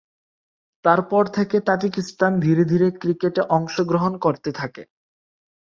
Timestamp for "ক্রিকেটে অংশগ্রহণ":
3.01-4.13